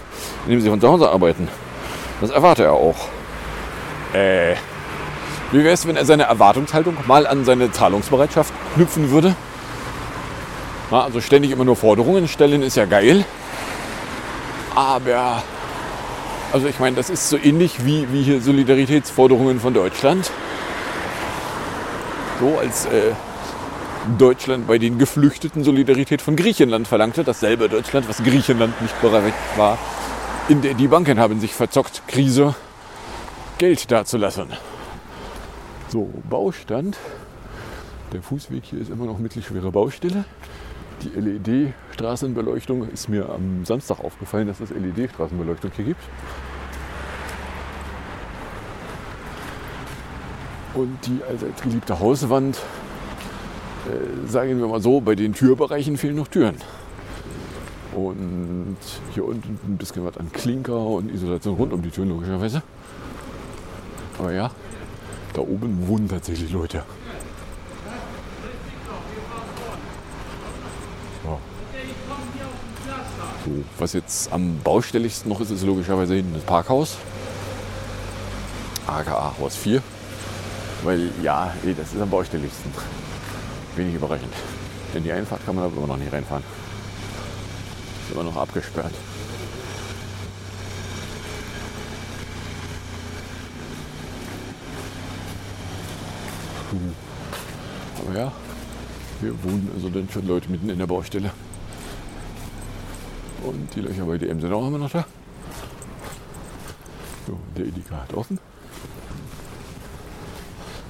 [0.47, 1.47] indem sie von zu Hause arbeiten.
[2.19, 2.97] Das erwarte er auch.
[4.11, 4.55] Äh,
[5.53, 9.33] wie wäre es, wenn er seine Erwartungshaltung mal an seine Zahlungsbereitschaft knüpfen würde?
[10.91, 13.23] Na, also ständig immer nur Forderungen stellen ist ja geil.
[14.75, 15.41] Aber
[16.51, 20.31] also ich meine, das ist so ähnlich wie, wie hier Solidaritätsforderungen von Deutschland.
[22.39, 23.13] So als äh,
[24.17, 27.23] Deutschland bei den Geflüchteten Solidarität von Griechenland verlangte.
[27.23, 29.77] Dasselbe Deutschland, was Griechenland nicht bereit war.
[30.49, 32.55] In der die Banken haben sich verzockt, Krise,
[33.57, 34.47] Geld dazulassen.
[35.89, 36.97] So, Baustand.
[38.13, 40.23] Der Fußweg hier ist immer noch mittelschwere Baustelle.
[41.01, 46.01] Die LED-Straßenbeleuchtung ist mir am Samstag aufgefallen, dass es LED-Straßenbeleuchtung hier gibt.
[50.73, 52.57] Und die allseits geliebte Hauswand,
[53.87, 56.55] äh, sagen wir mal so, bei den Türbereichen fehlen noch Türen.
[57.95, 58.77] Und
[59.13, 62.61] hier unten ein bisschen was an Klinker und Isolation rund um die Türen logischerweise.
[64.19, 64.51] Aber ja,
[65.33, 66.83] da oben wohnen tatsächlich Leute.
[73.47, 76.97] So, was jetzt am baustelligsten noch ist, ist logischerweise hinten das Parkhaus.
[78.85, 79.81] AKA Haus 4.
[80.83, 82.71] Weil ja, ey, das ist am baustelligsten.
[83.75, 84.33] Wenig überraschend.
[84.93, 86.43] Denn die Einfahrt kann man aber immer noch nicht reinfahren.
[88.07, 88.93] Ist immer noch abgesperrt.
[98.05, 98.31] Aber ja,
[99.21, 101.31] wir wohnen also dann schon Leute mitten in der Baustelle.
[103.47, 105.05] Und die Löcher bei DM sind auch immer noch da.
[107.25, 108.39] So, der Edeka hat offen.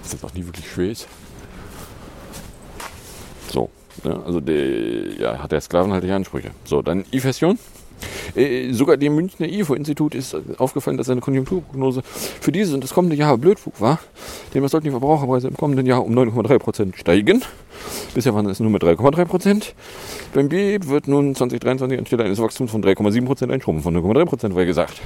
[0.02, 1.08] Das auch nie wirklich ist.
[3.52, 3.70] So,
[4.04, 6.52] Ja, also der, ja, hat der sklavenhaltige Ansprüche.
[6.66, 7.60] So, dann I-Version.
[8.38, 13.16] Äh, sogar dem Münchner IFO-Institut ist aufgefallen, dass seine Konjunkturprognose für dieses und das kommende
[13.16, 14.00] Jahr Blödfug war.
[14.54, 17.44] Demnach sollten die Verbraucherpreise im kommenden Jahr um 9,3 Prozent steigen.
[18.14, 19.76] Bisher waren es nur mit 3,3 Prozent.
[20.34, 24.26] Beim BIP wird nun 2023 anstelle eines Wachstums von 3,7 Prozent ein Schrumpfen von 0,3
[24.26, 25.02] Prozent, weil gesagt.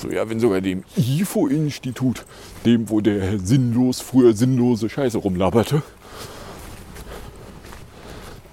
[0.00, 2.24] So, ja, wenn sogar dem IFO-Institut,
[2.66, 5.82] dem, wo der sinnlos, früher sinnlose Scheiße rumlaberte,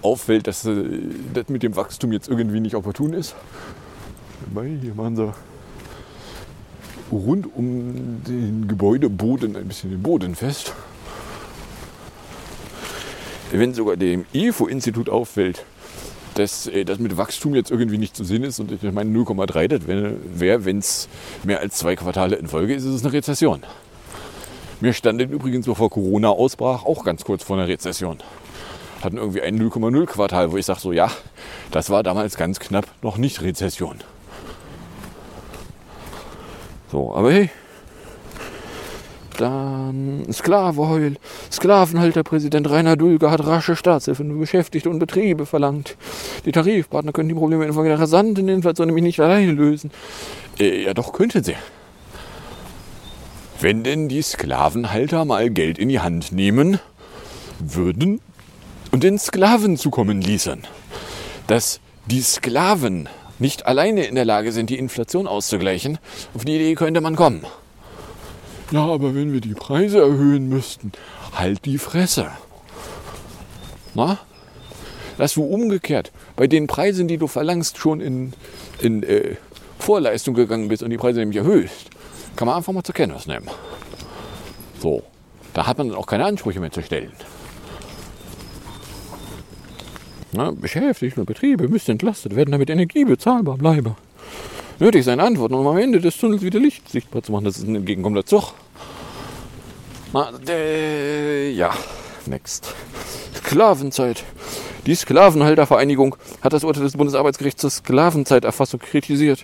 [0.01, 0.84] auffällt, dass äh,
[1.34, 3.36] das mit dem Wachstum jetzt irgendwie nicht opportun ist.
[4.47, 5.34] Wobei, hier machen sie
[7.12, 10.73] rund um den Gebäudeboden ein bisschen den Boden fest.
[13.51, 15.65] Wenn sogar dem IFO-Institut auffällt,
[16.34, 19.67] dass äh, das mit Wachstum jetzt irgendwie nicht zu sehen ist und ich meine 0,3,
[19.67, 21.08] das wäre, wenn es
[21.43, 23.62] mehr als zwei Quartale in Folge ist, ist es eine Rezession.
[24.81, 28.17] Mir stand übrigens, bevor Corona ausbrach, auch ganz kurz vor einer Rezession
[29.05, 31.10] hatten irgendwie ein 0,0 Quartal, wo ich sage so, ja,
[31.71, 33.97] das war damals ganz knapp noch nicht Rezession.
[36.95, 37.49] So, aber hey,
[39.38, 41.17] dann Sklavenheul.
[41.51, 45.97] Sklavenhalterpräsident Rainer Dulger hat rasche Staatshilfe für Beschäftigte und Betriebe verlangt.
[46.45, 49.91] Die Tarifpartner können die Probleme infolge der rasanten Inflation nämlich nicht alleine lösen.
[50.58, 51.58] Äh, ja, doch könnten sie.
[53.60, 56.79] Wenn denn die Sklavenhalter mal Geld in die Hand nehmen
[57.60, 58.21] würden
[58.91, 60.62] und den Sklaven zukommen ließen.
[61.47, 65.98] Dass die Sklaven nicht alleine in der Lage sind, die Inflation auszugleichen,
[66.34, 67.45] auf die Idee könnte man kommen.
[68.71, 70.91] Ja, aber wenn wir die Preise erhöhen müssten,
[71.34, 72.32] halt die Fresse.
[73.93, 74.17] Na?
[75.17, 78.34] Dass du umgekehrt bei den Preisen, die du verlangst, schon in,
[78.82, 79.36] in äh,
[79.80, 81.89] Vorleistung gegangen bist und die Preise nämlich erhöhst,
[82.36, 83.48] kann man einfach mal zur Kenntnis nehmen.
[84.80, 85.04] So,
[85.54, 87.12] da hat man dann auch keine Ansprüche mehr zu stellen.
[90.36, 93.95] Na, Beschäftigte und Betriebe müssen entlastet werden, damit Energie bezahlbar bleibe.
[94.80, 97.45] Nötig seine Antworten, um am Ende des Tunnels wieder Licht sichtbar zu machen.
[97.45, 98.54] Das ist ein entgegenkommender Zug.
[100.12, 101.74] Na, äh, ja,
[102.27, 102.73] next.
[103.35, 104.23] Sklavenzeit.
[104.85, 109.43] Die Sklavenhaltervereinigung hat das Urteil des Bundesarbeitsgerichts zur Sklavenzeiterfassung kritisiert.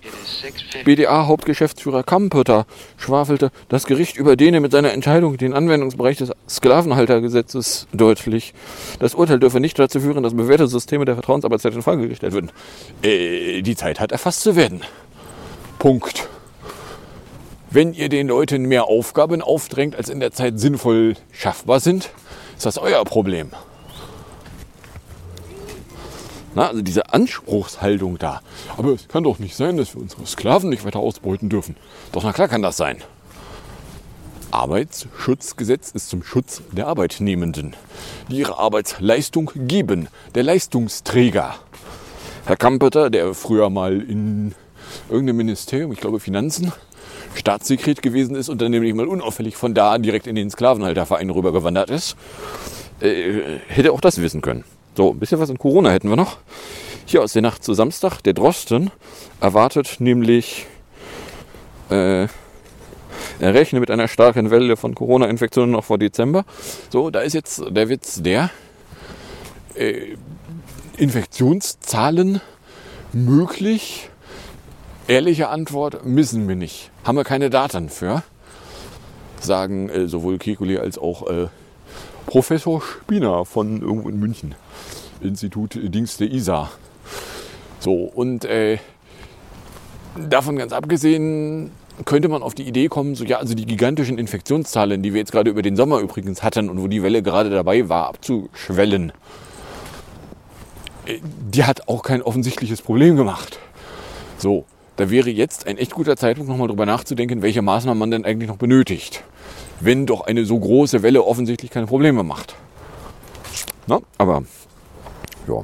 [0.85, 2.67] BDA-Hauptgeschäftsführer Kampeter
[2.97, 8.53] schwafelte das Gericht überdehne mit seiner Entscheidung den Anwendungsbereich des Sklavenhaltergesetzes deutlich.
[8.99, 12.51] Das Urteil dürfe nicht dazu führen, dass bewährte Systeme der Vertrauensarbeitszeit in Frage gestellt würden.
[13.01, 14.81] Äh, die Zeit hat erfasst zu werden.
[15.79, 16.29] Punkt.
[17.71, 22.11] Wenn ihr den Leuten mehr Aufgaben aufdrängt, als in der Zeit sinnvoll schaffbar sind,
[22.61, 23.49] ist das euer Problem.
[26.53, 28.41] Na, also diese Anspruchshaltung da.
[28.77, 31.75] Aber es kann doch nicht sein, dass wir unsere Sklaven nicht weiter ausbeuten dürfen.
[32.11, 32.97] Doch na klar kann das sein.
[34.51, 37.75] Arbeitsschutzgesetz ist zum Schutz der Arbeitnehmenden,
[38.29, 41.55] die ihre Arbeitsleistung geben, der Leistungsträger.
[42.45, 44.53] Herr Kampeter, der früher mal in
[45.09, 46.71] irgendeinem Ministerium, ich glaube Finanzen,
[47.35, 51.89] Staatssekret gewesen ist und dann nämlich mal unauffällig von da direkt in den Sklavenhalterverein rübergewandert
[51.89, 52.15] ist,
[52.99, 54.63] äh, hätte auch das wissen können.
[54.95, 56.37] So, ein bisschen was in Corona hätten wir noch.
[57.05, 58.91] Hier aus der Nacht zu Samstag, der Drosten
[59.39, 60.67] erwartet nämlich,
[61.89, 62.27] äh,
[63.39, 66.45] er rechnet mit einer starken Welle von Corona-Infektionen noch vor Dezember.
[66.89, 68.51] So, da ist jetzt der Witz der,
[69.75, 70.15] äh,
[70.97, 72.41] Infektionszahlen
[73.13, 74.10] möglich.
[75.11, 76.89] Ehrliche Antwort, müssen wir nicht.
[77.03, 78.23] Haben wir keine Daten für.
[79.41, 81.47] Sagen äh, sowohl Kekuli als auch äh,
[82.27, 84.55] Professor Spiener von irgendwo in München.
[85.19, 86.71] Institut Dings der ISA.
[87.81, 88.77] So, und äh,
[90.29, 91.71] davon ganz abgesehen
[92.05, 95.33] könnte man auf die Idee kommen, so ja, also die gigantischen Infektionszahlen, die wir jetzt
[95.33, 99.11] gerade über den Sommer übrigens hatten und wo die Welle gerade dabei war, abzuschwellen,
[101.05, 103.59] äh, die hat auch kein offensichtliches Problem gemacht.
[104.37, 104.63] So,
[105.01, 108.47] da wäre jetzt ein echt guter Zeitpunkt, nochmal drüber nachzudenken, welche Maßnahmen man denn eigentlich
[108.47, 109.23] noch benötigt.
[109.79, 112.53] Wenn doch eine so große Welle offensichtlich keine Probleme macht.
[113.87, 114.43] Na, aber
[115.47, 115.55] ja.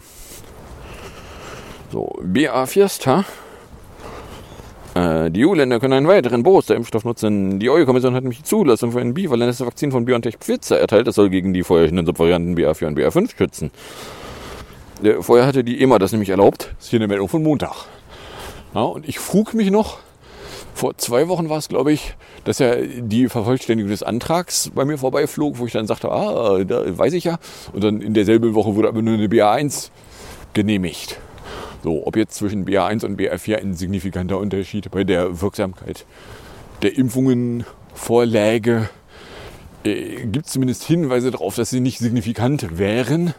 [1.92, 3.26] So, BA Fiesta.
[4.96, 7.60] Äh, die EU-Länder können einen weiteren Booster-Impfstoff nutzen.
[7.60, 11.06] Die EU-Kommission hat nämlich die Zulassung für ein bivalentes Vakzin von BioNTech Pfizer erteilt.
[11.06, 13.70] Das soll gegen die vorherrschenden Subvarianten BA4 und BA5 schützen.
[15.20, 16.74] Vorher hatte die EMA das nämlich erlaubt.
[16.78, 17.86] Das ist hier eine Meldung von Montag.
[18.78, 19.98] Ja, und ich frug mich noch,
[20.76, 22.14] vor zwei Wochen war es, glaube ich,
[22.44, 26.96] dass ja die Vervollständigung des Antrags bei mir vorbeiflog, wo ich dann sagte, ah, da
[26.96, 27.40] weiß ich ja.
[27.74, 29.90] Und dann in derselben Woche wurde aber nur eine BA1
[30.54, 31.20] genehmigt.
[31.84, 36.06] So, ob jetzt zwischen BA1 und BA4 ein signifikanter Unterschied bei der Wirksamkeit
[36.84, 38.92] der Impfungen vorläge,
[39.86, 43.34] äh, gibt es zumindest Hinweise darauf, dass sie nicht signifikant wären.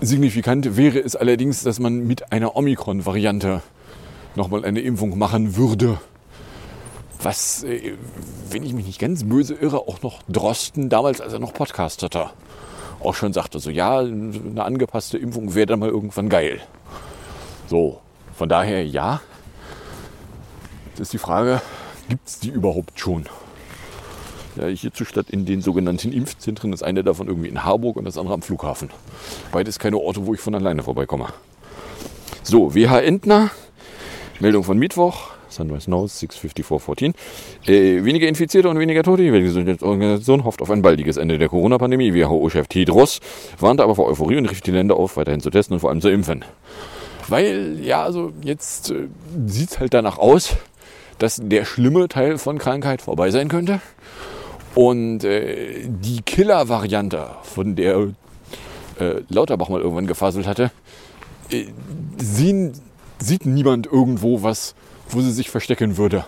[0.00, 3.62] Signifikant wäre es allerdings, dass man mit einer Omikron-Variante
[4.36, 5.98] nochmal eine Impfung machen würde.
[7.20, 7.94] Was, äh,
[8.48, 12.30] wenn ich mich nicht ganz böse irre, auch noch Drosten damals, als er noch podcastete,
[13.00, 16.60] auch schon sagte, so ja, eine angepasste Impfung wäre dann mal irgendwann geil.
[17.66, 18.00] So,
[18.34, 19.20] von daher ja.
[20.92, 21.60] Das ist die Frage,
[22.08, 23.28] gibt es die überhaupt schon?
[24.58, 28.18] Ja, hierzu statt in den sogenannten Impfzentren ist eine davon irgendwie in Harburg und das
[28.18, 28.90] andere am Flughafen.
[29.52, 31.26] Beides keine Orte, wo ich von alleine vorbeikomme.
[32.42, 33.50] So, WH Entner,
[34.40, 37.14] Meldung von Mittwoch, Sunrise Knows 65414.
[37.66, 39.22] Äh, weniger Infizierte und weniger Tote.
[39.22, 42.14] Die Weltgesundheitsorganisation hofft auf ein baldiges Ende der Corona-Pandemie.
[42.14, 43.20] WHO-Chef Tedros
[43.60, 46.00] warnte aber vor Euphorie und rief die Länder auf, weiterhin zu testen und vor allem
[46.00, 46.44] zu impfen.
[47.28, 49.06] Weil, ja, also jetzt äh,
[49.46, 50.56] sieht es halt danach aus,
[51.18, 53.80] dass der schlimme Teil von Krankheit vorbei sein könnte.
[54.78, 58.10] Und äh, die Killer-Variante, von der
[59.00, 60.70] äh, Lauterbach mal irgendwann gefaselt hatte,
[61.50, 61.64] äh,
[62.16, 62.74] sehen,
[63.18, 64.76] sieht niemand irgendwo was,
[65.08, 66.26] wo sie sich verstecken würde.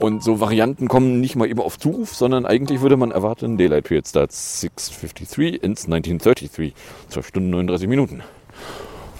[0.00, 3.84] Und so Varianten kommen nicht mal eben auf Zuruf, sondern eigentlich würde man erwarten, Daylight
[3.84, 6.74] Period starts 6.53 ins 1933,
[7.10, 8.24] 12 Stunden 39 Minuten.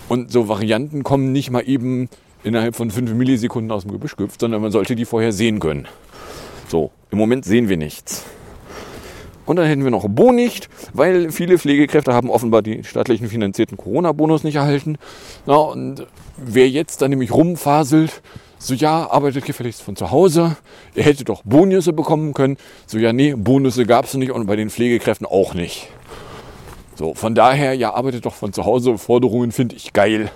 [0.09, 2.09] Und so Varianten kommen nicht mal eben
[2.43, 5.87] innerhalb von 5 Millisekunden aus dem Gebüsch gehüpft, sondern man sollte die vorher sehen können.
[6.71, 8.25] So, im Moment sehen wir nichts.
[9.45, 13.77] Und dann hätten wir noch Bo nicht, weil viele Pflegekräfte haben offenbar die staatlichen finanzierten
[13.77, 14.97] Corona-Bonus nicht erhalten.
[15.49, 16.07] Ja, und
[16.37, 18.23] wer jetzt dann nämlich rumfaselt,
[18.59, 20.57] so ja, arbeitet gefälligst von zu Hause,
[20.95, 22.57] er hätte doch Bonusse bekommen können.
[22.87, 25.89] So ja, nee, Bonusse gab es nicht und bei den Pflegekräften auch nicht.
[26.95, 28.97] So, von daher, ja, arbeitet doch von zu Hause.
[28.97, 30.31] Forderungen finde ich geil.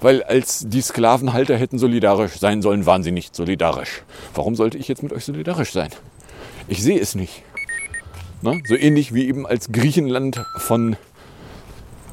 [0.00, 4.02] Weil als die Sklavenhalter hätten solidarisch sein sollen, waren sie nicht solidarisch.
[4.34, 5.90] Warum sollte ich jetzt mit euch solidarisch sein?
[6.68, 7.42] Ich sehe es nicht.
[8.42, 8.60] Ne?
[8.66, 10.96] So ähnlich wie eben als Griechenland von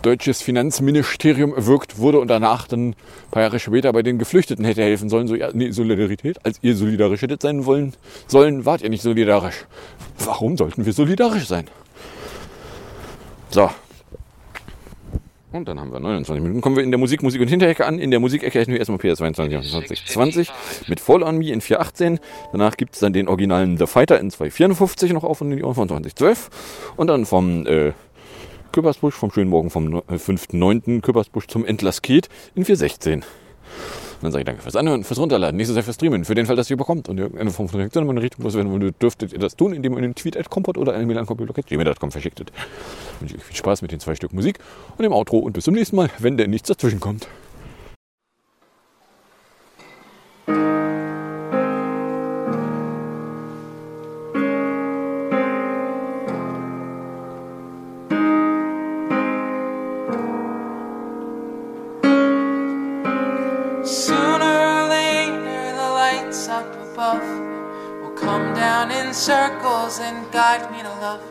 [0.02, 2.96] deutsches Finanzministerium erwirkt wurde und danach dann ein
[3.32, 5.28] paar Jahre später bei den Geflüchteten hätte helfen sollen.
[5.28, 6.46] So, ja, nee, Solidarität.
[6.46, 7.94] Als ihr solidarisch hättet sein wollen
[8.28, 9.66] sollen, wart ihr nicht solidarisch.
[10.20, 11.66] Warum sollten wir solidarisch sein?
[13.50, 13.70] So,
[15.58, 16.62] und dann haben wir 29 Minuten.
[16.62, 18.00] Kommen wir in der Musik, Musik und Hinterecke an.
[18.00, 20.52] In der Musikecke hätten wir erstmal PS22 2020
[20.88, 22.20] mit Fall on Me in 418.
[22.52, 25.64] Danach gibt es dann den originalen The Fighter in 254 noch auf und in die
[25.64, 26.50] Ohren von 2012.
[26.96, 27.94] Und dann vom äh,
[28.72, 31.02] Küppersbusch, vom schönen Morgen vom 5.9.
[31.02, 33.26] Küppersbusch zum Entlassket in 416.
[34.18, 36.48] Und dann sage ich danke fürs Anhören, fürs Runterladen, nächstes Jahr fürs Streamen, für den
[36.48, 39.32] Fall, dass ihr bekommt und irgendeine Form von Reaktion in meine Richtung loswerden wollt, dürftet
[39.32, 42.52] ihr das tun, indem ihr einen Tweet at Kompott oder eine Mail an gmail.com verschicktet.
[43.20, 44.58] Wünsche ich euch viel Spaß mit den zwei Stück Musik
[44.98, 47.28] und dem Outro und bis zum nächsten Mal, wenn denn nichts dazwischen kommt.
[68.78, 71.24] Down in circles and guide me to love.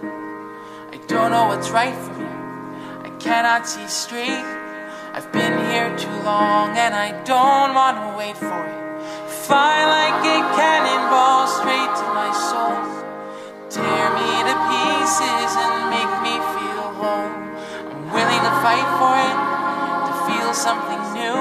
[0.95, 2.33] I don't know what's right for me.
[3.07, 4.47] I cannot see straight.
[5.15, 8.81] I've been here too long and I don't want to wait for it.
[9.47, 12.83] Fly like a cannonball straight to my soul.
[13.71, 17.31] Tear me to pieces and make me feel whole.
[17.91, 19.39] I'm willing to fight for it,
[20.09, 21.39] to feel something new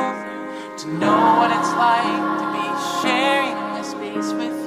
[0.82, 2.68] to know what it's like to be
[3.02, 4.65] sharing this space with you.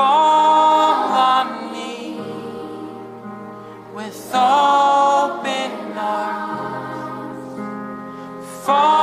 [0.00, 2.16] Fall on me
[3.92, 7.44] with open arms.
[8.64, 8.99] Fall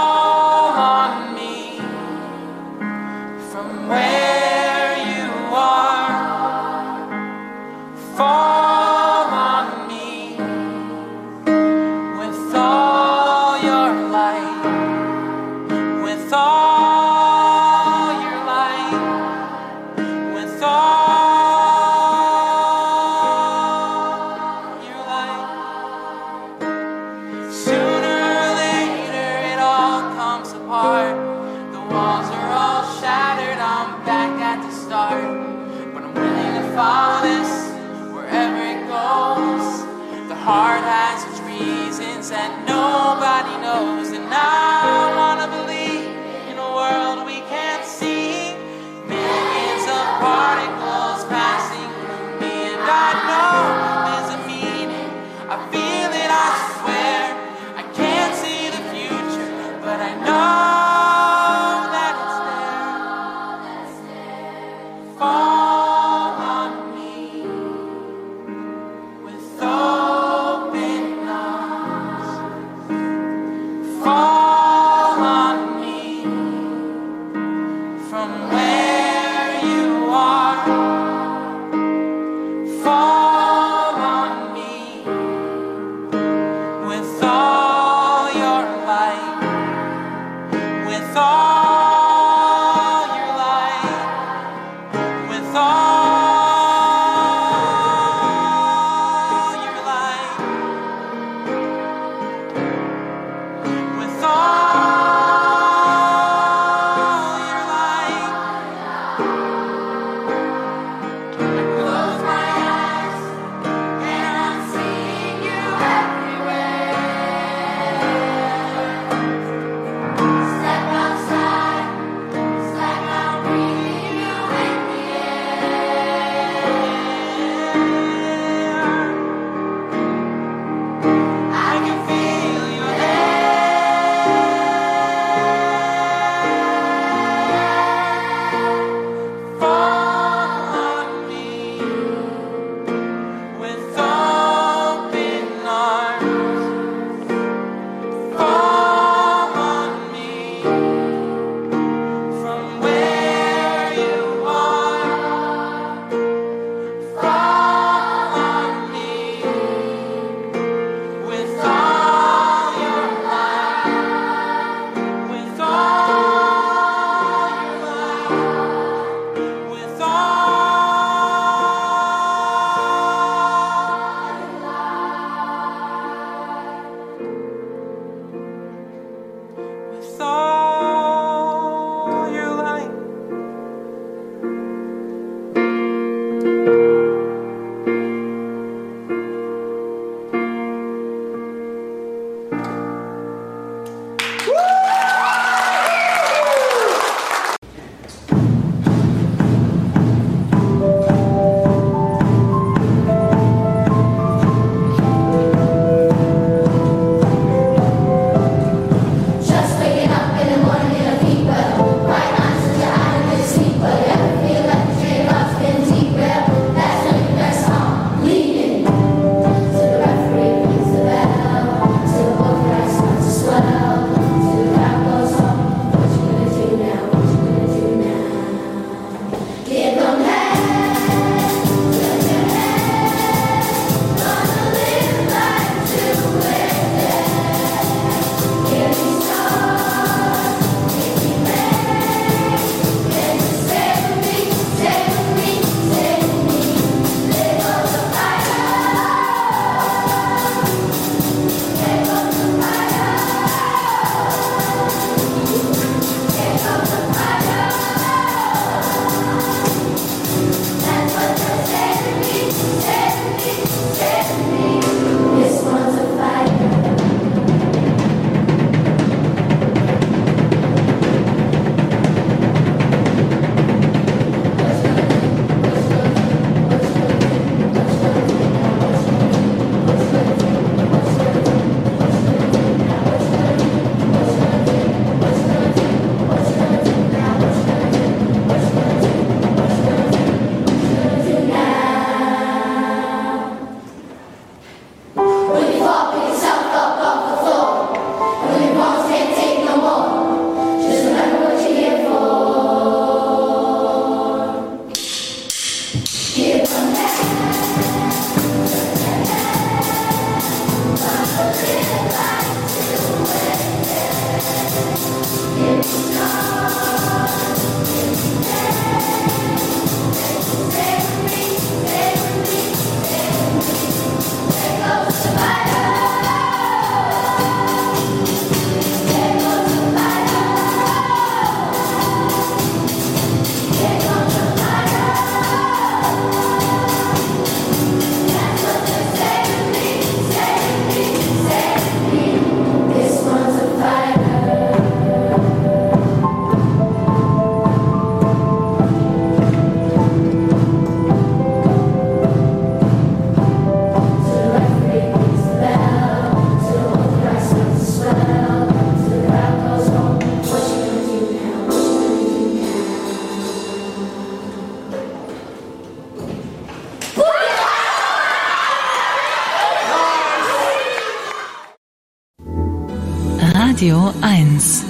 [373.87, 374.83] Radio 1.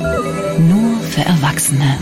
[0.57, 1.99] Nur für Erwachsene.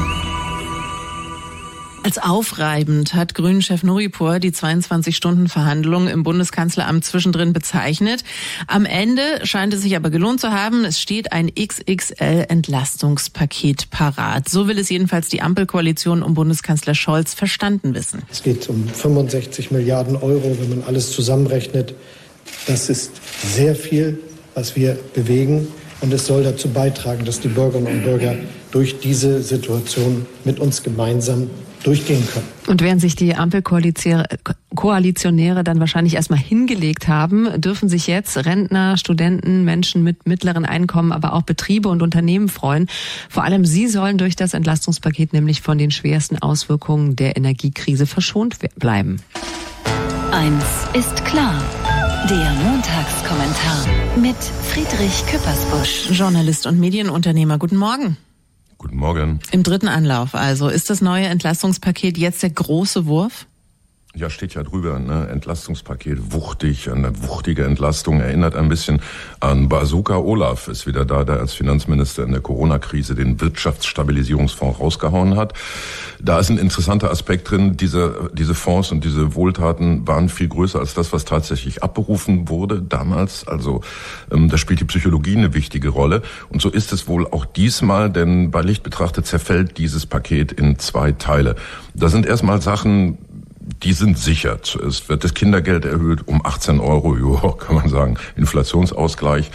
[2.04, 8.24] Als aufreibend hat Grünen-Chef Nuripur die 22-Stunden-Verhandlungen im Bundeskanzleramt zwischendrin bezeichnet.
[8.68, 10.86] Am Ende scheint es sich aber gelohnt zu haben.
[10.86, 14.48] Es steht ein XXL-Entlastungspaket parat.
[14.48, 18.22] So will es jedenfalls die Ampelkoalition um Bundeskanzler Scholz verstanden wissen.
[18.32, 21.94] Es geht um 65 Milliarden Euro, wenn man alles zusammenrechnet.
[22.68, 23.12] Das ist
[23.54, 24.18] sehr viel,
[24.54, 25.68] was wir bewegen.
[26.06, 28.36] Und es soll dazu beitragen, dass die Bürgerinnen und Bürger
[28.70, 31.50] durch diese Situation mit uns gemeinsam
[31.82, 32.46] durchgehen können.
[32.68, 39.64] Und während sich die Ampelkoalitionäre dann wahrscheinlich erstmal hingelegt haben, dürfen sich jetzt Rentner, Studenten,
[39.64, 42.88] Menschen mit mittleren Einkommen, aber auch Betriebe und Unternehmen freuen.
[43.28, 48.58] Vor allem sie sollen durch das Entlastungspaket nämlich von den schwersten Auswirkungen der Energiekrise verschont
[48.76, 49.24] bleiben.
[50.32, 51.60] Eins ist klar.
[52.30, 53.86] Der Montagskommentar
[54.18, 56.10] mit Friedrich Küppersbusch.
[56.10, 57.60] Journalist und Medienunternehmer.
[57.60, 58.18] Guten Morgen.
[58.80, 59.42] Guten Morgen.
[59.52, 60.68] Im dritten Anlauf also.
[60.68, 63.46] Ist das neue Entlastungspaket jetzt der große Wurf?
[64.18, 65.28] Ja, steht ja drüber, ne?
[65.28, 68.22] Entlastungspaket wuchtig, eine wuchtige Entlastung.
[68.22, 69.02] Erinnert ein bisschen
[69.42, 75.36] an Bazooka Olaf, ist wieder da, der als Finanzminister in der Corona-Krise den Wirtschaftsstabilisierungsfonds rausgehauen
[75.36, 75.54] hat.
[76.22, 77.76] Da ist ein interessanter Aspekt drin.
[77.76, 82.82] Diese, diese Fonds und diese Wohltaten waren viel größer als das, was tatsächlich abberufen wurde
[82.82, 83.46] damals.
[83.46, 83.82] Also
[84.32, 86.22] ähm, da spielt die Psychologie eine wichtige Rolle.
[86.48, 90.80] Und so ist es wohl auch diesmal, denn bei Licht betrachtet zerfällt dieses Paket in
[90.80, 91.58] zwei Teile.
[91.94, 93.18] Da sind erstmal Sachen,
[93.84, 94.60] die sind sicher.
[94.88, 99.50] Es wird das Kindergeld erhöht um 18 Euro, jo, kann man sagen, Inflationsausgleich.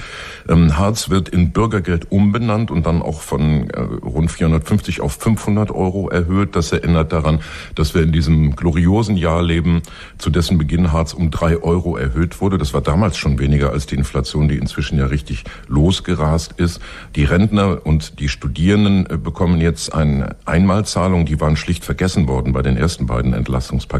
[0.48, 5.70] Ähm, Hartz wird in Bürgergeld umbenannt und dann auch von äh, rund 450 auf 500
[5.70, 6.56] Euro erhöht.
[6.56, 7.40] Das erinnert daran,
[7.76, 9.82] dass wir in diesem gloriosen Jahr leben,
[10.18, 12.58] zu dessen Beginn Hartz um drei Euro erhöht wurde.
[12.58, 16.80] Das war damals schon weniger als die Inflation, die inzwischen ja richtig losgerast ist.
[17.14, 21.26] Die Rentner und die Studierenden äh, bekommen jetzt eine Einmalzahlung.
[21.26, 23.99] Die waren schlicht vergessen worden bei den ersten beiden Entlastungspaketen.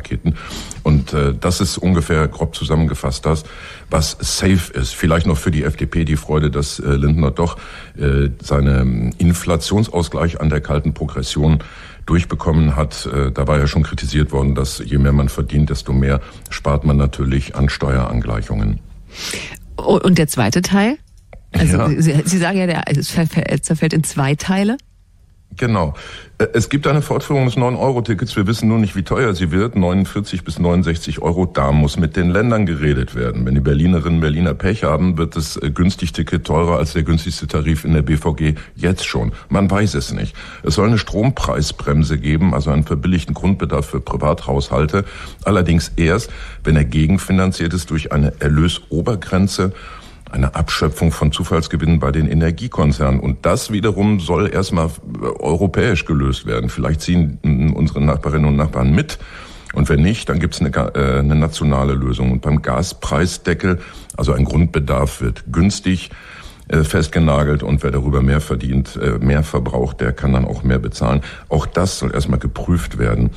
[0.82, 3.44] Und äh, das ist ungefähr grob zusammengefasst das,
[3.90, 4.94] was safe ist.
[4.94, 7.56] Vielleicht noch für die FDP die Freude, dass äh, Lindner doch
[7.98, 11.58] äh, seinen Inflationsausgleich an der kalten Progression
[12.06, 13.06] durchbekommen hat.
[13.06, 16.20] Äh, da war ja schon kritisiert worden, dass je mehr man verdient, desto mehr
[16.50, 18.80] spart man natürlich an Steuerangleichungen.
[19.76, 20.98] Und der zweite Teil?
[21.52, 21.88] Also ja.
[21.88, 24.76] Sie, Sie sagen ja, der, es zerfällt in zwei Teile.
[25.56, 25.94] Genau.
[26.38, 28.36] Äh, es gibt eine Fortführung des 9-Euro-Tickets.
[28.36, 29.76] Wir wissen nur nicht, wie teuer sie wird.
[29.76, 31.46] 49 bis 69 Euro.
[31.46, 33.44] Da muss mit den Ländern geredet werden.
[33.44, 37.02] Wenn die Berlinerinnen und Berliner Pech haben, wird das äh, günstig Ticket teurer als der
[37.02, 39.32] günstigste Tarif in der BVG jetzt schon.
[39.48, 40.36] Man weiß es nicht.
[40.62, 45.04] Es soll eine Strompreisbremse geben, also einen verbilligten Grundbedarf für Privathaushalte.
[45.44, 46.30] Allerdings erst,
[46.62, 49.72] wenn er gegenfinanziert ist durch eine Erlösobergrenze
[50.32, 53.20] eine Abschöpfung von Zufallsgewinnen bei den Energiekonzernen.
[53.20, 56.70] Und das wiederum soll erstmal äh, europäisch gelöst werden.
[56.70, 57.38] Vielleicht ziehen
[57.74, 59.18] unsere Nachbarinnen und Nachbarn mit.
[59.72, 62.32] Und wenn nicht, dann gibt es eine, äh, eine nationale Lösung.
[62.32, 63.80] Und beim Gaspreisdeckel,
[64.16, 66.10] also ein Grundbedarf wird günstig
[66.68, 71.22] äh, festgenagelt und wer darüber mehr verdient, mehr verbraucht, der kann dann auch mehr bezahlen.
[71.48, 73.30] Auch das soll erstmal geprüft werden.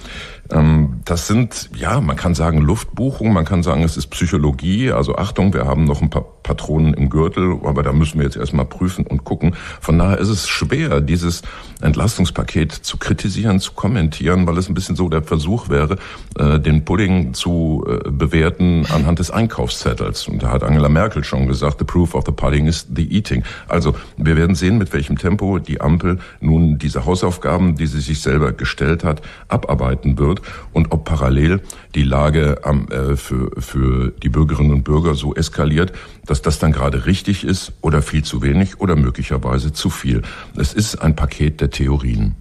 [0.51, 4.91] Ähm, das sind, ja, man kann sagen Luftbuchung, man kann sagen, es ist Psychologie.
[4.91, 8.35] Also Achtung, wir haben noch ein paar Patronen im Gürtel, aber da müssen wir jetzt
[8.35, 9.55] erstmal prüfen und gucken.
[9.79, 11.41] Von daher ist es schwer, dieses
[11.83, 15.97] Entlastungspaket zu kritisieren, zu kommentieren, weil es ein bisschen so der Versuch wäre,
[16.37, 20.27] äh, den Pudding zu äh, bewerten anhand des Einkaufszettels.
[20.27, 23.43] Und da hat Angela Merkel schon gesagt, the proof of the pudding is the eating.
[23.67, 28.21] Also wir werden sehen, mit welchem Tempo die Ampel nun diese Hausaufgaben, die sie sich
[28.21, 31.61] selber gestellt hat, abarbeiten wird und ob parallel
[31.95, 35.93] die Lage äh, für, für die Bürgerinnen und Bürger so eskaliert,
[36.25, 40.21] dass das dann gerade richtig ist oder viel zu wenig oder möglicherweise zu viel.
[40.55, 42.35] Es ist ein Paket der Theorien.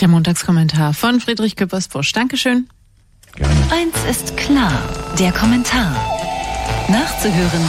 [0.00, 2.12] Der Montagskommentar von Friedrich Küppersbusch.
[2.12, 2.68] Dankeschön.
[3.36, 3.54] Gerne.
[3.70, 4.82] Eins ist klar,
[5.18, 5.94] der Kommentar.
[6.88, 7.62] Nachzuhören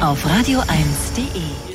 [0.00, 1.69] auf radio1.de.